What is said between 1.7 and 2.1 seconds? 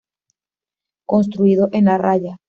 en La